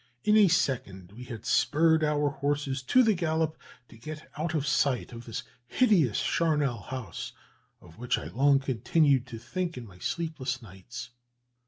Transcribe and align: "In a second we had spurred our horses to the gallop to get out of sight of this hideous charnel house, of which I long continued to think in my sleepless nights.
"In 0.23 0.35
a 0.35 0.47
second 0.47 1.11
we 1.11 1.25
had 1.25 1.45
spurred 1.45 2.03
our 2.03 2.31
horses 2.31 2.81
to 2.81 3.03
the 3.03 3.13
gallop 3.13 3.55
to 3.87 3.97
get 3.99 4.31
out 4.35 4.55
of 4.55 4.65
sight 4.65 5.13
of 5.13 5.25
this 5.27 5.43
hideous 5.67 6.19
charnel 6.23 6.81
house, 6.81 7.33
of 7.81 7.99
which 7.99 8.17
I 8.17 8.23
long 8.29 8.57
continued 8.57 9.27
to 9.27 9.37
think 9.37 9.77
in 9.77 9.85
my 9.85 9.99
sleepless 9.99 10.59
nights. 10.59 11.11